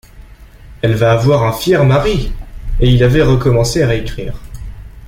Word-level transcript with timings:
Elle 0.81 0.95
va 0.95 1.11
avoir 1.11 1.43
un 1.43 1.51
fier 1.51 1.85
mari!— 1.85 2.31
Et 2.79 2.89
il 2.89 3.03
avait 3.03 3.21
recommencé 3.21 3.83
à 3.83 3.93
écrire. 3.93 4.33